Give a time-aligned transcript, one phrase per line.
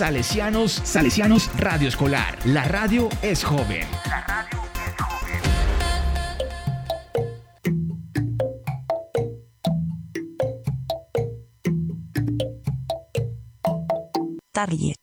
[0.00, 2.38] Salesianos, Salesianos Radio Escolar.
[2.46, 3.86] La radio es joven.
[4.08, 5.40] La radio es joven.
[14.54, 14.99] Target.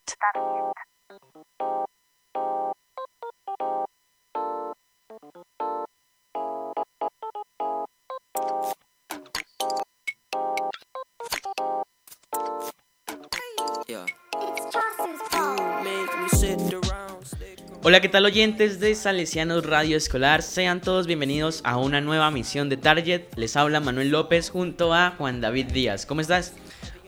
[17.89, 20.41] Hola, ¿qué tal oyentes de Salesianos Radio Escolar?
[20.41, 23.21] Sean todos bienvenidos a una nueva misión de Target.
[23.37, 26.05] Les habla Manuel López junto a Juan David Díaz.
[26.05, 26.51] ¿Cómo estás?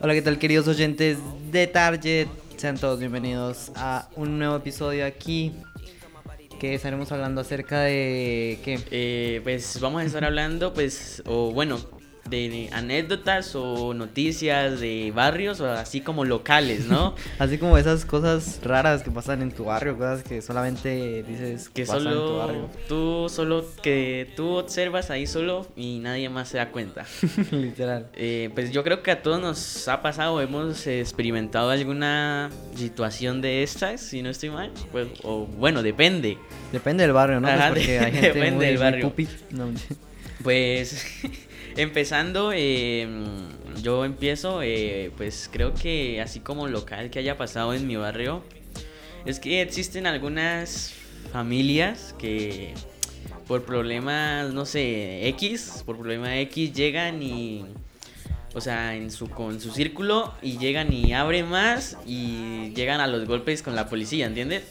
[0.00, 1.18] Hola, ¿qué tal queridos oyentes
[1.52, 2.28] de Target?
[2.56, 5.52] Sean todos bienvenidos a un nuevo episodio aquí
[6.58, 8.80] que estaremos hablando acerca de qué.
[8.90, 11.78] Eh, pues vamos a estar hablando, pues, o bueno,
[12.30, 17.14] de anécdotas o noticias de barrios o así como locales, ¿no?
[17.38, 21.84] así como esas cosas raras que pasan en tu barrio, cosas que solamente dices que
[21.84, 22.70] solo en tu barrio.
[22.88, 27.04] tú solo que tú observas ahí solo y nadie más se da cuenta.
[27.50, 28.06] Literal.
[28.14, 33.62] Eh, pues yo creo que a todos nos ha pasado, hemos experimentado alguna situación de
[33.62, 36.38] estas, si no estoy mal, pues o bueno, depende.
[36.72, 37.48] Depende del barrio, ¿no?
[37.48, 39.12] Pues porque hay gente depende del barrio.
[40.42, 41.06] Pues
[41.76, 43.24] Empezando, em,
[43.82, 48.42] yo empiezo, eh, pues creo que así como local que haya pasado en mi barrio,
[49.24, 50.94] es que existen algunas
[51.32, 52.74] familias que
[53.46, 57.64] por problemas, no sé, X, por problema X llegan y,
[58.54, 63.06] o sea, en su, con su círculo y llegan y abren más y llegan a
[63.06, 64.64] los golpes con la policía, ¿entiendes?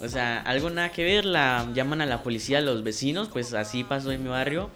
[0.00, 3.84] O sea, algo nada que ver, la llaman a la policía los vecinos, pues así
[3.84, 4.70] pasó en mi barrio.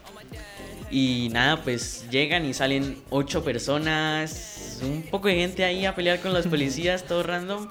[0.99, 6.21] Y nada, pues llegan y salen ocho personas, un poco de gente ahí a pelear
[6.21, 7.69] con los policías, todo random.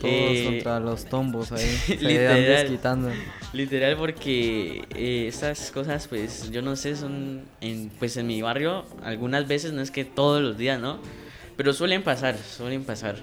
[0.00, 1.78] Todos eh, contra los tombos ahí.
[2.00, 2.74] literal,
[3.52, 8.86] literal porque eh, esas cosas pues yo no sé son en, pues en mi barrio
[9.02, 10.98] algunas veces no es que todos los días no
[11.58, 13.16] pero suelen pasar suelen pasar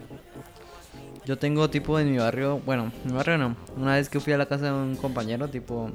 [1.25, 4.37] yo tengo tipo en mi barrio bueno mi barrio no una vez que fui a
[4.37, 5.91] la casa de un compañero tipo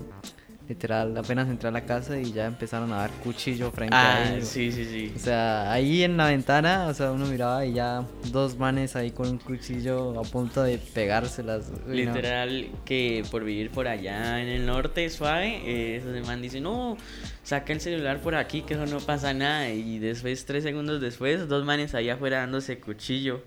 [0.69, 4.34] Literal, apenas entré a la casa y ya empezaron a dar cuchillo frente a ah,
[4.34, 4.45] él.
[4.45, 5.15] Sí, sí, sí.
[5.17, 9.11] O sea, ahí en la ventana, o sea, uno miraba y ya dos manes ahí
[9.11, 11.73] con un cuchillo a punto de pegárselas.
[11.87, 16.99] Literal, que por vivir por allá en el norte suave, eh, esos man dicen, no,
[17.45, 19.71] saca el celular por aquí que eso no pasa nada.
[19.71, 23.41] Y después, tres segundos después, dos manes allá afuera dándose cuchillo.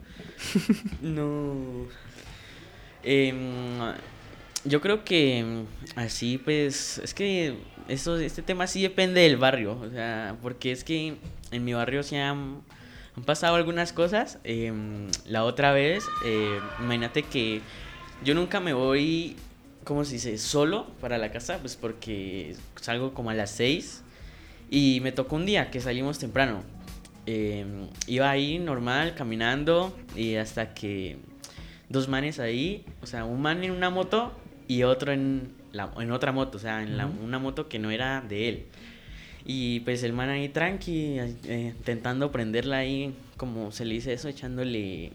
[1.04, 1.86] no.
[3.04, 3.32] Eh,
[4.66, 7.56] yo creo que mm, así pues es que
[7.88, 11.16] eso este tema sí depende del barrio o sea porque es que
[11.52, 12.62] en mi barrio se han,
[13.26, 17.62] pasado algunas cosas em, la otra vez eh, imagínate que
[18.24, 19.36] yo nunca me voy
[19.84, 20.38] ¿cómo se dice?
[20.38, 24.04] solo para la casa pues porque salgo como a las 6
[24.70, 26.64] y me tocó un día que salimos temprano
[27.26, 31.18] em, iba ahí normal caminando y hasta que
[31.90, 34.32] dos manes ahí o sea un man en una moto
[34.72, 37.92] y otro en, la, en otra moto, o sea, en la, una moto que no
[37.92, 38.64] era de él.
[39.44, 44.30] Y pues el man ahí tranqui, eh, intentando prenderla ahí, como se le dice eso,
[44.30, 45.12] echándole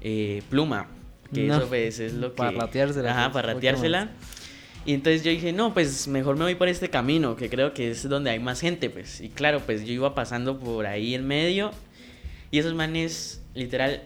[0.00, 0.86] eh, pluma.
[1.34, 2.36] Que eso pues es lo que...
[2.36, 3.10] Para rateársela.
[3.10, 4.10] Ajá, para rateársela.
[4.86, 7.90] Y entonces yo dije, no, pues mejor me voy por este camino, que creo que
[7.90, 9.20] es donde hay más gente, pues.
[9.20, 11.72] Y claro, pues yo iba pasando por ahí en medio.
[12.52, 14.02] Y esos manes, literal,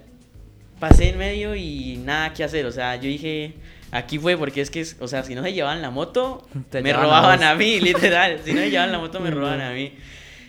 [0.81, 2.65] pasé en medio y nada que hacer.
[2.65, 3.53] O sea, yo dije,
[3.97, 6.47] Aquí fue porque es que, o sea, si no se llevaban la moto,
[6.83, 8.41] me robaban a, mí, literal.
[8.45, 9.95] Si no se llevaban la moto, me robaban a mí.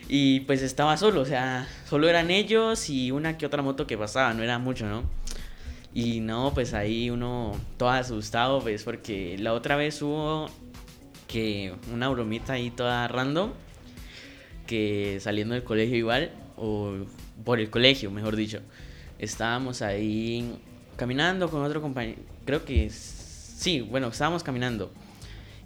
[0.09, 3.97] Y pues estaba solo, o sea, solo eran ellos y una que otra moto que
[3.97, 5.03] pasaba, no era mucho, ¿no?
[5.93, 10.49] Y no, pues ahí uno todo asustado, pues, porque la otra vez hubo
[11.27, 13.51] que una bromita ahí toda random,
[14.65, 16.95] que saliendo del colegio igual, o
[17.45, 18.59] por el colegio, mejor dicho,
[19.19, 20.57] estábamos ahí
[20.97, 22.89] caminando con otro compañero, creo que
[23.57, 24.93] Sí, bueno, estábamos caminando.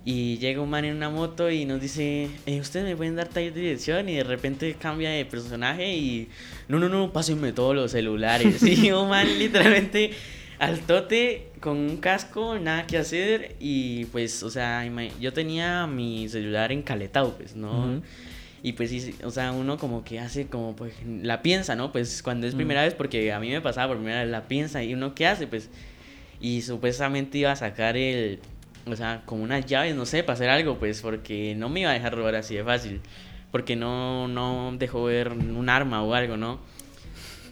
[0.06, 3.28] Y llega un man en una moto y nos dice, eh, ¿ustedes me pueden dar
[3.28, 4.08] taller de dirección?
[4.08, 6.30] Y de repente cambia de personaje y,
[6.70, 8.64] no, no, no, pásenme todos los celulares.
[8.64, 10.12] y un man literalmente
[10.58, 13.58] al tote con un casco, nada que hacer.
[13.60, 14.90] Y pues, o sea,
[15.20, 18.02] yo tenía mi celular encaletado, pues, ¿no?
[18.64, 21.92] Y pues, o sea, uno como que hace como, pues, la piensa, ¿no?
[21.92, 24.82] Pues cuando es primera vez, porque a mí me pasaba por primera vez la piensa
[24.82, 25.46] y uno, ¿qué hace?
[25.46, 25.70] Pues
[26.42, 28.40] y supuestamente iba a sacar el,
[28.86, 31.92] o sea, como unas llaves, no sé, para hacer algo, pues porque no me iba
[31.92, 33.02] a dejar robar así de fácil,
[33.52, 36.60] porque no, no dejó ver un arma o algo, ¿no?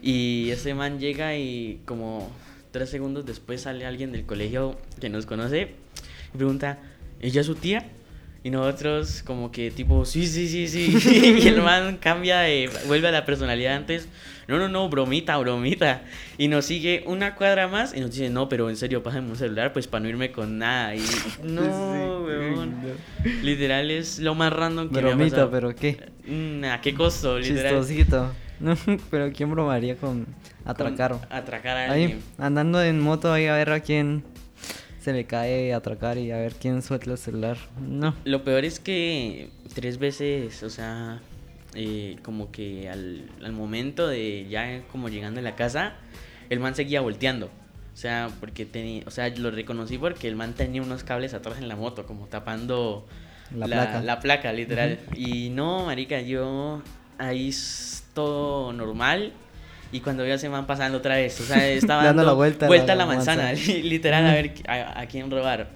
[0.02, 2.32] Y ese man llega y como
[2.72, 5.74] tres segundos después sale alguien del colegio que nos conoce
[6.34, 6.80] y pregunta,
[7.20, 7.86] ¿ella es su tía?
[8.44, 11.40] Y nosotros como que tipo, sí, sí, sí, sí.
[11.44, 14.08] y el man cambia, de, vuelve a la personalidad antes.
[14.48, 16.02] No, no, no, bromita, bromita.
[16.38, 19.36] Y nos sigue una cuadra más y nos dice, no, pero en serio, pásame un
[19.36, 20.96] celular pues para no irme con nada.
[20.96, 21.00] Y
[21.44, 22.82] no, Sí, weón.
[22.82, 22.90] no.
[23.44, 25.52] Literal es lo más random que me ha Bromita, pasado.
[25.52, 25.98] pero ¿qué?
[26.26, 27.38] Mm, ¿A qué costo?
[27.40, 27.80] Literal.
[27.82, 28.32] Chistosito.
[28.60, 28.76] No,
[29.10, 30.26] pero ¿quién bromaría con
[30.66, 31.12] atracar?
[31.12, 32.12] Con Atracar a alguien.
[32.12, 34.22] Ahí, andando en moto ahí a ver a quién
[35.00, 37.58] se le cae atracar y a ver quién suelta el celular.
[37.80, 38.16] No.
[38.26, 41.22] Lo peor es que tres veces, o sea,
[41.76, 45.94] eh, como que al, al momento de ya como llegando a la casa,
[46.50, 47.48] el man seguía volteando.
[47.94, 51.58] O sea, porque tenía, o sea, lo reconocí porque el man tenía unos cables atrás
[51.58, 53.06] en la moto, como tapando
[53.54, 54.02] La placa.
[54.02, 55.00] la placa, literal.
[55.16, 56.82] Y no, marica, yo
[57.18, 59.34] ahí es todo normal.
[59.92, 62.36] Y cuando veo a ese man pasando otra vez, o sea, estaba Dando dando, la
[62.36, 63.78] vuelta a la- vuelta a la, manzana, manzana.
[63.84, 65.70] literal, a ver a, a quién robar.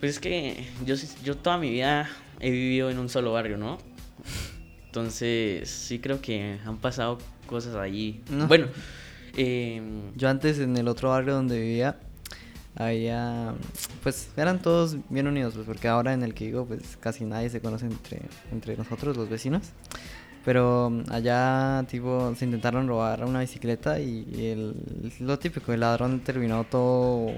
[0.00, 0.94] Pues es que yo,
[1.24, 2.08] yo toda mi vida
[2.40, 3.78] he vivido en un solo barrio, ¿no?
[4.86, 8.20] Entonces, sí creo que han pasado cosas allí.
[8.30, 8.46] No.
[8.46, 8.66] Bueno,
[9.36, 9.80] eh,
[10.16, 11.96] Yo antes en el otro barrio donde vivía
[12.76, 13.54] había
[14.04, 17.50] pues eran todos bien unidos pues porque ahora en el que vivo pues casi nadie
[17.50, 18.20] se conoce entre
[18.52, 19.70] entre nosotros los vecinos
[20.48, 24.74] pero mm, allá tipo se intentaron robar una bicicleta y el,
[25.20, 27.32] lo típico el ladrón terminó todo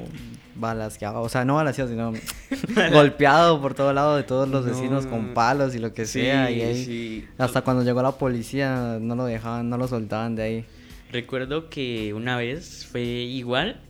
[0.54, 2.12] balanceado o sea no balanceado sino
[2.92, 6.52] golpeado por todo lado de todos los vecinos con palos y lo que sí, sea
[6.52, 7.28] y ahí sí.
[7.36, 10.64] hasta cuando llegó la policía no lo dejaban no lo soltaban de ahí
[11.12, 13.80] Recuerdo que una vez fue igual,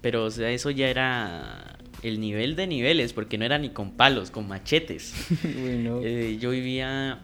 [0.00, 3.92] pero o sea, eso ya era el nivel de niveles, porque no era ni con
[3.92, 5.12] palos, con machetes.
[5.44, 6.00] Uy, no.
[6.04, 7.18] Eh, yo vivía,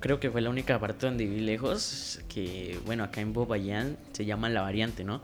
[0.00, 4.24] creo que fue la única parte donde viví lejos, que bueno, acá en Popayán se
[4.24, 5.20] llama La Variante, ¿no?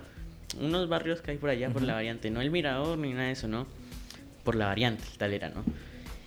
[0.61, 3.33] Unos barrios que hay por allá por La Variante, no el Mirador ni nada de
[3.33, 3.67] eso, ¿no?
[4.45, 5.65] Por La Variante, tal era, ¿no?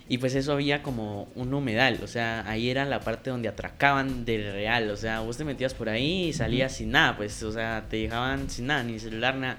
[0.08, 4.24] Y pues eso había como un humedal, o sea, ahí era la parte donde atracaban
[4.24, 7.52] de real, o sea, vos te metías por ahí y salías sin nada, pues, o
[7.52, 9.58] sea, te dejaban sin nada, ni celular, nada.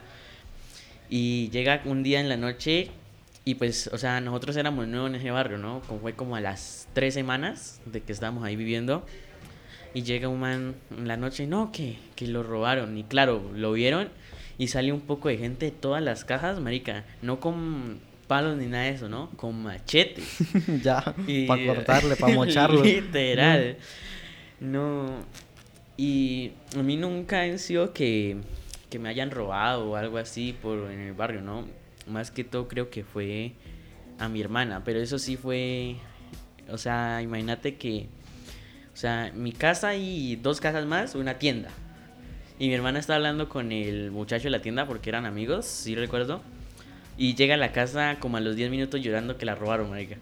[1.10, 2.92] Y llega un día en la noche
[3.46, 5.82] y pues, o sea, nosotros éramos nuevos en ese barrio, ¿no?
[5.88, 9.06] Como fue como a las tres semanas de que estábamos ahí viviendo.
[9.94, 12.98] Y llega un man en la noche, no, que, que lo robaron.
[12.98, 14.10] Y claro, lo vieron
[14.58, 17.04] y salió un poco de gente de todas las cajas, marica.
[17.22, 19.30] No con palos ni nada de eso, ¿no?
[19.32, 20.38] Con machetes.
[20.84, 22.84] ya, Y- para cortarle, para mocharlo.
[22.84, 23.78] Literal.
[24.62, 25.26] No.
[25.98, 28.38] Y a mí nunca han sido que,
[28.90, 31.66] que me hayan robado o algo así por en el barrio, ¿no?
[32.07, 33.53] Más que todo creo que fue
[34.19, 35.95] a mi hermana, pero eso sí fue,
[36.69, 38.07] o sea, imagínate que,
[38.94, 41.69] o sea, mi casa y dos casas más, una tienda.
[42.59, 45.95] Y mi hermana está hablando con el muchacho de la tienda porque eran amigos, sí
[45.95, 46.42] recuerdo.
[47.18, 50.18] Y llega a la casa como a los 10 minutos llorando que la robaron, marica.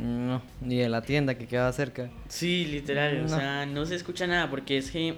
[0.00, 2.10] No, ni de la tienda que quedaba cerca.
[2.28, 3.28] Sí, literal, o No.
[3.28, 5.16] sea, no se escucha nada porque es que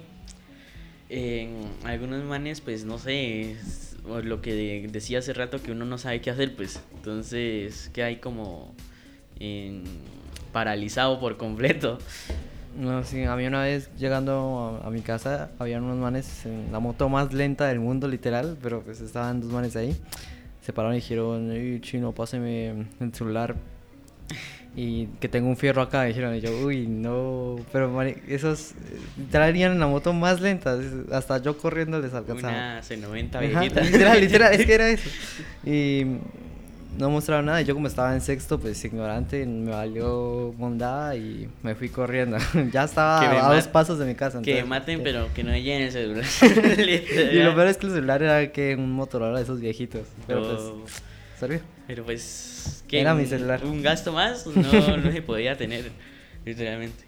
[1.09, 1.55] en
[1.85, 5.97] algunos manes, pues no sé, es- lo que de- decía hace rato que uno no
[5.97, 8.73] sabe qué hacer, pues entonces que hay como
[10.51, 11.99] paralizado por completo.
[12.77, 16.79] No, sí, a mí una vez llegando a, mi casa, habían unos manes en la
[16.79, 19.95] moto más lenta del mundo, literal, pero pues estaban dos manes ahí.
[20.61, 23.55] Se pararon y dijeron, "Ey, chino, páseme el celular.
[24.75, 26.35] Y que tengo un fierro acá, dijeron.
[26.35, 27.57] Y yo, uy, no.
[27.71, 28.73] Pero mani- esos
[29.31, 30.77] en la moto más lenta.
[31.11, 32.53] Hasta yo corriendo les alcanzaba.
[32.53, 33.81] Una C90 Ajá, viejita.
[33.81, 35.09] literal, literal, es que era eso.
[35.65, 36.05] Y
[36.97, 37.61] no mostraron nada.
[37.61, 42.37] Y yo como estaba en sexto, pues ignorante, me valió mondada y me fui corriendo.
[42.71, 44.41] ya estaba me a dos pasos de mi casa.
[44.41, 46.25] Que entonces, maten, eh, pero que no lleguen el celular.
[47.33, 50.03] Y lo peor es que el celular era que un Motorola de esos viejitos.
[50.27, 50.93] Pero pues,
[51.87, 53.63] pero pues, que Era mi un- celular.
[53.65, 54.53] Un gasto más no,
[54.97, 55.89] no se podía tener,
[56.45, 57.05] literalmente.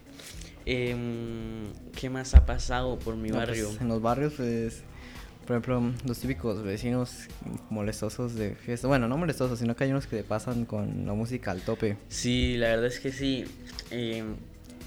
[0.64, 3.70] Em, ¿Qué más ha pasado por mi No, pues, barrio?
[3.80, 4.82] en los barrios, pues,
[5.46, 7.26] por ejemplo, los típicos vecinos
[7.68, 8.86] molestosos de fiesta.
[8.86, 11.96] Bueno, no molestosos, sino que hay unos que pasan con la música al tope.
[12.08, 13.44] Sí, la verdad es que sí.
[13.90, 14.36] Em,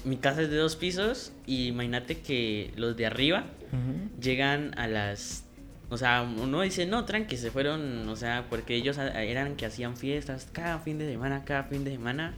[0.04, 3.44] mi casa es de dos pisos y imagínate que los de arriba
[4.20, 5.44] llegan a las...
[5.88, 9.96] O sea, uno dice, no, tranqui, se fueron, o sea, porque ellos eran que hacían
[9.96, 12.34] fiestas cada fin de semana, cada fin de semana.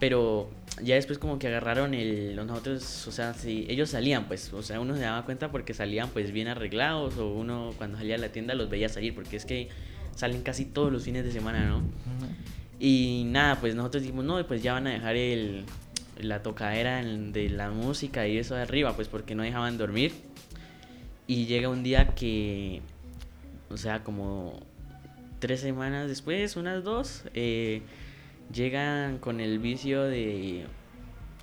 [0.00, 0.50] Pero
[0.82, 2.34] ya después como que agarraron el...
[2.36, 5.74] los Nosotros, o sea, si ellos salían, pues, o sea, uno se daba cuenta porque
[5.74, 9.36] salían pues bien arreglados o uno cuando salía a la tienda los veía salir porque
[9.36, 9.68] es que
[10.14, 11.82] salen casi todos los fines de semana, ¿no?
[12.78, 15.64] Y nada, pues nosotros dijimos, no, pues ya van a dejar el,
[16.20, 20.12] la tocadera de la música y eso de arriba, pues porque no dejaban dormir.
[21.26, 22.82] Y llega un día que
[23.68, 24.60] o sea, como
[25.38, 27.82] tres semanas después, unas dos, eh,
[28.52, 30.66] llegan con el vicio de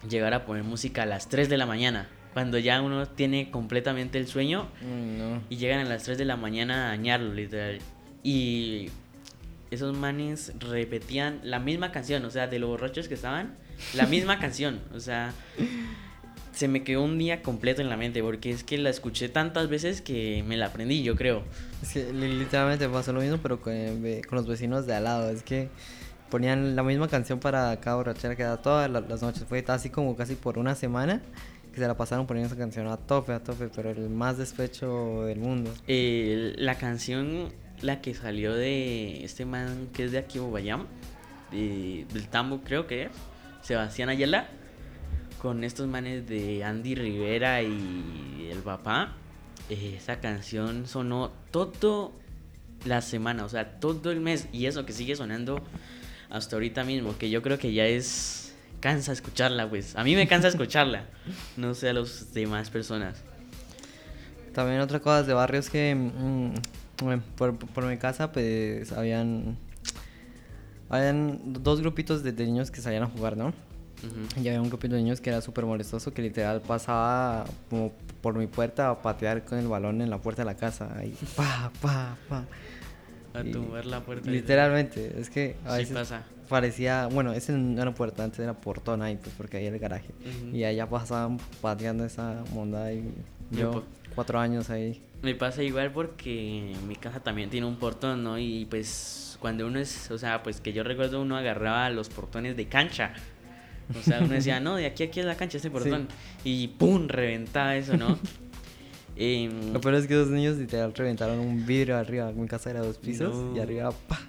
[0.10, 2.10] llegar a poner música a las 3 de la mañana.
[2.34, 5.44] Cuando ya uno tiene completamente el sueño no.
[5.50, 7.80] y llegan a las 3 de la mañana a dañarlo, literal.
[8.24, 8.90] Y
[9.70, 13.56] esos manes repetían la misma canción, o sea, de los borrachos que estaban,
[13.94, 15.34] la misma canción, o sea,
[16.54, 19.70] se me quedó un día completo en la mente porque es que la escuché tantas
[19.70, 21.44] veces que me la aprendí, yo creo.
[21.82, 25.04] Es que li- literalmente pasó lo mismo, pero con, ve- con los vecinos de al
[25.06, 25.30] lado.
[25.30, 25.70] Es que
[26.30, 29.44] ponían la misma canción para cada borrachera que da todas la- las noches.
[29.50, 31.22] Fue así como casi por una semana
[31.74, 35.24] que se la pasaron poniendo esa canción a tope, a tope, pero el más despecho
[35.26, 35.72] del mundo.
[35.88, 37.50] Eh, la canción,
[37.82, 40.86] la que salió de este man que es de aquí, Bobayam,
[41.52, 43.10] de, del Tambo creo que es,
[43.64, 44.50] Sebastián Ayala,
[45.44, 49.12] con estos manes de Andy Rivera y el papá,
[49.70, 52.14] eh, esa canción sonó todo
[52.86, 55.62] la semana, o sea, todo el mes, y eso que sigue sonando
[56.30, 58.56] hasta ahorita mismo, que yo creo que ya es...
[58.80, 59.96] Cansa escucharla, pues.
[59.96, 61.06] A mí me cansa escucharla.
[61.56, 63.22] No sé a las demás personas.
[64.54, 66.54] También otra cosa de barrio es que mm,
[67.04, 69.58] bueno, por, por mi casa pues habían,
[70.90, 73.54] habían dos grupitos de, de niños que salían a jugar, ¿no?
[74.04, 74.42] Ujú.
[74.42, 77.92] Y había un grupito de niños que era súper molestoso, que literal pasaba como
[78.22, 80.90] por mi puerta a patear con el balón en la puerta de la casa.
[80.98, 82.46] Ahí, pa, pa, pa.
[83.34, 84.30] A tumbar la puerta.
[84.30, 86.24] Literalmente, es que a Sí veces pasa.
[86.50, 89.82] parecía, bueno, ese no era puerta, antes era portón ahí, pues porque ahí era el
[89.82, 90.14] garaje.
[90.22, 90.56] Ujú.
[90.56, 93.12] Y allá pasaban pateando esa monda y
[93.50, 93.84] yo,
[94.14, 95.02] cuatro años ahí.
[95.24, 98.38] Me pasa igual porque mi casa también tiene un portón, ¿no?
[98.38, 102.56] Y pues cuando uno es, o sea, pues que yo recuerdo uno agarraba los portones
[102.56, 103.14] de cancha.
[104.00, 106.08] O sea, uno decía, no, de aquí a aquí es la cancha, este portón.
[106.44, 107.08] Y ¡pum!
[107.08, 108.18] reventaba eso, ¿no?
[109.16, 112.32] Em, Lo peor es que dos niños literal reventaron un vidrio arriba.
[112.32, 114.20] Mi casa era dos pisos y arriba, pa.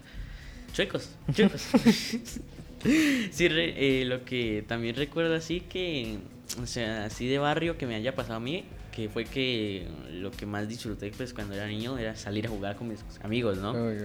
[0.75, 1.62] Chuecos, chuecos.
[3.30, 6.18] sí, re- eh, lo que también recuerdo así que,
[6.62, 10.30] o sea, así de barrio que me haya pasado a mí, que fue que lo
[10.30, 13.70] que más disfruté pues cuando era niño era salir a jugar con mis amigos, ¿no?
[13.70, 14.04] Obvio.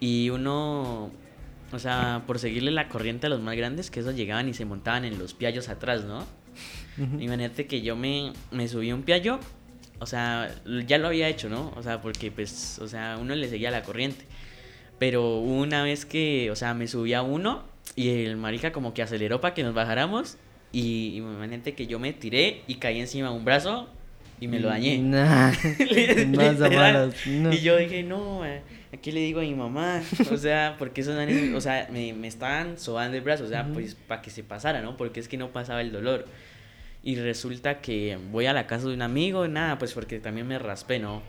[0.00, 1.10] Y uno,
[1.72, 4.64] o sea, por seguirle la corriente a los más grandes, que esos llegaban y se
[4.64, 6.26] montaban en los piallos atrás, ¿no?
[7.18, 9.40] Imagínate que yo me, me subí a un piallo,
[10.00, 10.54] o sea,
[10.86, 11.72] ya lo había hecho, ¿no?
[11.76, 14.26] O sea, porque pues, o sea, uno le seguía la corriente.
[14.98, 17.64] Pero una vez que, o sea, me subí a uno
[17.96, 20.36] y el marica como que aceleró para que nos bajáramos
[20.72, 23.88] y imagínate que yo me tiré y caí encima de un brazo
[24.40, 24.98] y me lo dañé.
[24.98, 25.52] Nah.
[26.36, 27.14] Más Literal.
[27.26, 27.52] no.
[27.52, 28.62] Y yo dije, no, eh,
[28.92, 30.02] aquí le digo a mi mamá.
[30.30, 33.62] O sea, porque esos manes, o sea, me, me estaban sobando el brazo, o sea,
[33.62, 33.74] Ujú.
[33.74, 34.96] pues para que se pasara, ¿no?
[34.96, 36.26] Porque es que no pasaba el dolor.
[37.02, 40.58] Y resulta que voy a la casa de un amigo, nada, pues porque también me
[40.58, 41.22] raspé, ¿no?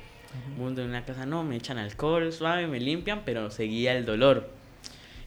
[0.58, 4.50] Voy de una casa, no, me echan alcohol suave, me limpian, pero seguía el dolor.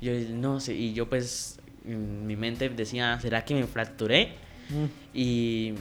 [0.00, 4.32] Yo no sé, y yo pues en mi mente decía, ¿será que me fracturé?
[4.70, 4.84] Mm.
[5.16, 5.74] Y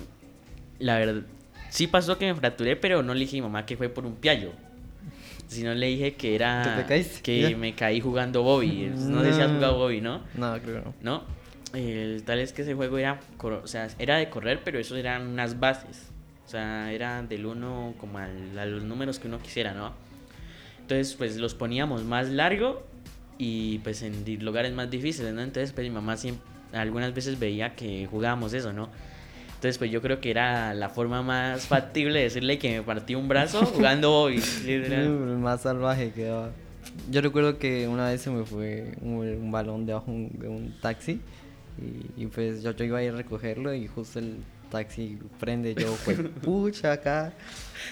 [0.79, 1.23] la verdad,
[1.69, 4.05] sí pasó que me fracturé, pero no le dije a mi mamá que fue por
[4.05, 4.51] un piallo.
[5.53, 7.21] Sino le dije que era ¿Que te caíste?
[7.21, 8.91] que me caí jugando Bobby.
[8.97, 9.55] No sé si has No.
[9.55, 10.21] jugado Bobby, ¿no?
[10.35, 10.95] No, creo que no.
[11.01, 11.23] ¿No?
[11.73, 15.25] El tal es que ese juego era, o sea, era de correr, pero eso eran
[15.27, 16.09] unas bases.
[16.45, 19.93] O sea, era del 1 como al- a los números que uno quisiera, ¿no?
[20.81, 22.85] Entonces, pues los poníamos más largo
[23.37, 25.41] y pues en lugares más difíciles, ¿no?
[25.41, 26.43] Entonces, pues mi mamá siempre,
[26.73, 28.89] algunas veces veía que jugábamos eso, ¿no?
[29.63, 33.15] Entonces, pues yo creo que era la forma más factible de decirle que me partí
[33.15, 34.41] un brazo jugando Bobby.
[35.39, 36.49] más salvaje quedaba.
[37.09, 40.73] Yo recuerdo que una vez se me fue un, un balón debajo un- de un
[40.81, 41.21] taxi
[41.81, 44.35] y, y pues yo, yo iba a ir a recogerlo y justo el
[44.69, 47.31] taxi prende yo fue pucha acá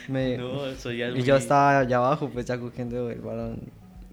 [0.09, 3.61] me, No, eso ya es y yo estaba allá abajo pues ya cogiendo el balón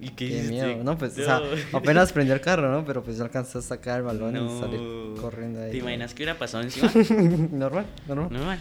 [0.01, 1.25] ¿Y qué, qué miedo no pues o No.
[1.25, 1.43] sea
[1.79, 4.47] apenas prendió el carro no pero pues yo alcancé a sacar el balón No.
[4.47, 4.81] y salir
[5.21, 6.91] corriendo ahí ¿Te imaginas que hubiera pasado encima?
[7.53, 8.59] normal normal Normal.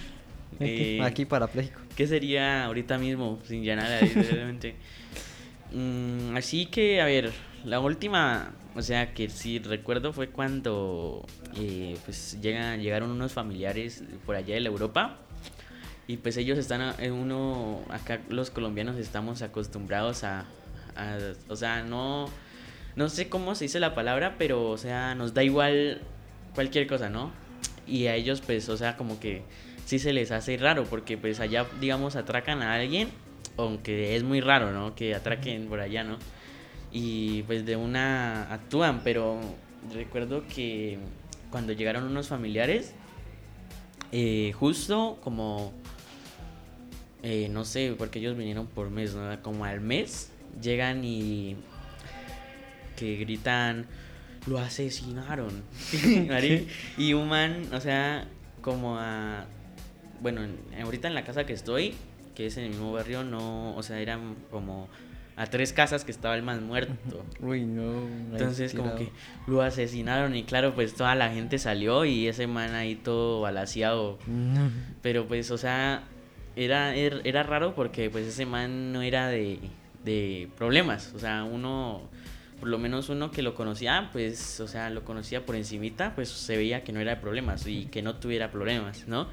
[0.56, 4.76] aquí, Eh, aquí parapléjico ¿Qué sería ahorita mismo sin ya nada, literalmente?
[5.74, 7.32] Mm, así que, a ver,
[7.66, 11.26] la última, o sea, que sí recuerdo fue cuando
[11.58, 15.18] eh, pues llegan, llegaron unos familiares por allá de la Europa
[16.08, 20.46] y pues ellos están, eh, uno, acá los colombianos estamos acostumbrados a,
[21.48, 22.30] o sea, no,
[22.96, 26.02] no sé cómo se dice la palabra, pero, o sea, nos da igual
[26.56, 27.32] cualquier cosa, ¿no?
[27.86, 29.44] Y a ellos, pues, o sea, como que
[29.86, 33.10] sí se les hace raro, porque pues allá, digamos, atracan a alguien,
[33.58, 34.96] aunque es muy raro, ¿no?
[34.96, 36.18] Que atraquen por allá, ¿no?
[36.92, 39.40] Y pues de una actúan, pero
[39.94, 40.98] recuerdo que
[41.52, 42.94] cuando llegaron unos familiares,
[44.12, 45.74] eh, justo como
[47.24, 49.42] eh, no sé, porque ellos vinieron por mes, ¿no?
[49.42, 51.56] Como al mes llegan y
[52.96, 53.86] que gritan,
[54.48, 55.64] lo asesinaron.
[56.98, 58.26] Y un man, o sea,
[58.62, 59.46] como a...
[60.22, 61.94] Bueno, en- ahorita en la casa que estoy,
[62.36, 64.88] que es en el mismo barrio, no, o sea, eran como
[65.36, 67.24] a tres casas que estaba el man muerto.
[67.40, 68.08] Uy, no.
[68.32, 69.10] Entonces como que
[69.46, 74.18] lo asesinaron y claro, pues toda la gente salió y ese man ahí todo balaseado.
[74.26, 74.72] No.
[75.04, 76.04] Pero pues, o sea,
[76.56, 79.60] era, er- era raro porque pues ese man no era de,
[80.04, 81.14] de problemas.
[81.16, 82.02] O sea, uno,
[82.60, 86.30] por lo menos uno que lo conocía, pues, o sea, lo conocía por encimita, pues
[86.30, 89.28] se veía que no era de problemas y que no tuviera problemas, ¿no?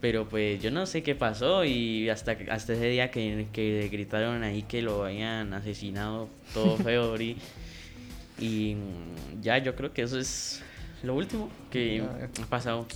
[0.00, 4.42] Pero pues yo no sé qué pasó y hasta, hasta ese día que, que gritaron
[4.42, 7.16] ahí que lo habían asesinado todo feo.
[8.38, 10.62] Y mm, ya yo creo que eso es
[11.02, 12.86] lo último que ha pasado.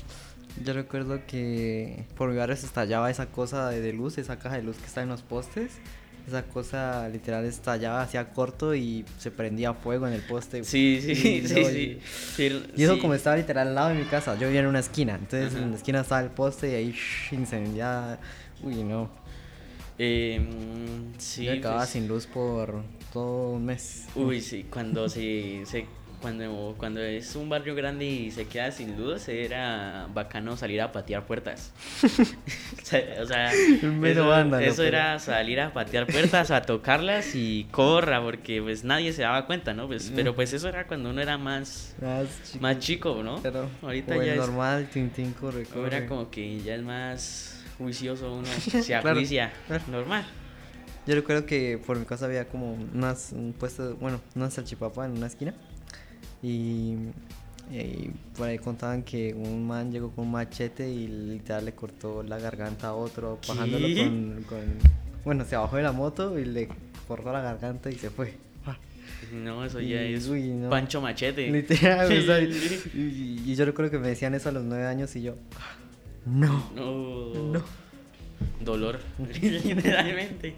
[0.64, 4.76] Yo recuerdo que por se estallaba esa cosa de, de luz, esa caja de luz
[4.76, 5.78] que está en los postes.
[6.28, 10.62] Esa cosa literal estallaba, hacía corto y se prendía fuego en el poste.
[10.62, 11.64] Sí, sí, sí, Y sí.
[11.64, 11.78] sí.
[11.80, 12.00] y-
[12.37, 13.00] Sí, Y eso sí.
[13.00, 15.62] como estaba literal al lado de mi casa, yo vivía en una esquina, entonces Ajá.
[15.64, 18.18] en la esquina estaba el poste y ahí shh, incendiada.
[18.62, 19.08] Uy, no.
[19.99, 22.82] Eh, mm, sí, yo acababa pues, sin luz por
[23.12, 24.04] todo un mes.
[24.14, 25.87] Uy, sí, cuando se, se
[26.20, 30.90] cuando, cuando es un barrio grande y se queda sin luz, era bacano salir a
[30.92, 31.72] patear puertas.
[32.02, 33.50] o sea,
[34.00, 38.60] o eso, vándalo, eso pero- era salir a patear puertas, a tocarlas y corra, porque
[38.62, 39.87] pues nadie se daba cuenta, ¿no?
[39.87, 43.40] Pues, pero pues eso era cuando uno era más, Más chico, más chico, ¿no?
[43.42, 45.82] pero Ahorita ya es- normal, tintín corre, corre.
[45.96, 49.84] Ahora como que ya es más juicioso uno, se Claro, ajuicia, claro.
[49.88, 50.26] normal.
[51.06, 55.12] Yo recuerdo que por mi casa había como unas, un puesto, bueno, una salchipapa en
[55.12, 55.54] una esquina.
[56.42, 56.95] Y,
[57.73, 62.23] y por ahí contaban que un man llegó con un machete y literal le cortó
[62.23, 63.49] la garganta a otro, ¿Qué?
[63.49, 64.78] bajándolo con, con-
[65.25, 66.68] Bueno, se bajó de la moto y le
[67.07, 68.35] cortó la garganta y se fue.
[69.33, 70.70] No, eso Y, ya es uy, no.
[70.70, 71.51] Pancho Machete.
[71.51, 72.11] Literal,
[72.94, 75.77] y, y yo recuerdo que me decían eso a los nueve años y yo, "Ah,
[76.24, 77.35] no, No.
[77.53, 77.62] no.
[78.64, 79.01] Dolor,
[79.42, 80.55] literalmente.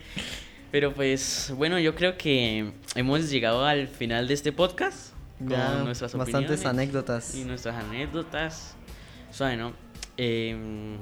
[0.70, 5.09] Pero pues, bueno, yo creo que hemos llegado al final de este podcast.
[5.40, 7.34] Con Ya, nuestras bastantes anécdotas.
[7.34, 8.76] Y nuestras anécdotas.
[9.30, 9.72] Suave, ¿no?
[10.16, 10.98] Eh,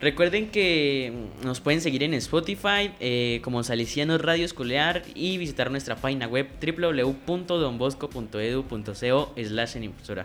[0.00, 5.96] recuerden que nos pueden seguir en Spotify eh, como Salesianos Radio Escolar y visitar nuestra
[5.96, 10.24] página web www.donbosco.edu.co slash en impulsora.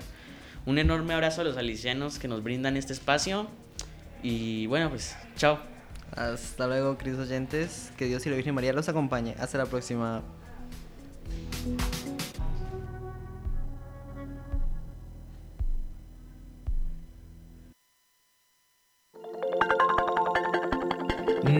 [0.65, 3.47] Un enorme abrazo a los salesianos que nos brindan este espacio.
[4.23, 5.59] Y bueno, pues, chao.
[6.15, 7.91] Hasta luego, queridos oyentes.
[7.97, 9.35] Que Dios y la Virgen María los acompañe.
[9.39, 10.23] Hasta la próxima.